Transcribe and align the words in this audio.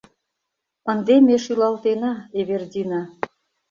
—Ынде 0.91 1.15
ме 1.25 1.35
шӱлалтена, 1.43 2.13
Эвердина... 2.39 3.01